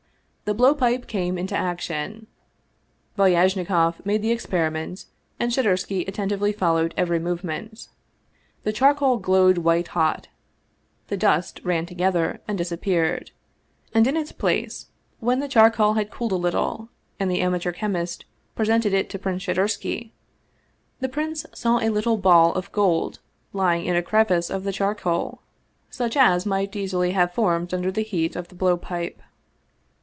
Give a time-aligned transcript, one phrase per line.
[0.43, 2.27] The blow pipe came into action.
[3.17, 5.05] Valyajnikoff made the experiment,
[5.39, 7.87] and Shadursky attentively followed every movement.
[8.63, 10.27] The charcoal glowed white hot,
[11.07, 13.31] the dust ran together and disappeared,
[13.93, 14.87] and in its place,
[15.21, 19.19] when the char coal had cooled a little, and the amateur chemist presented it to
[19.19, 20.11] Prince Shadursky,
[20.99, 23.19] the prince saw a little ball of gold
[23.53, 25.43] lying in a crevice of the charcoal,
[25.89, 29.21] such as might easily have formed under the heat of the blow pipe.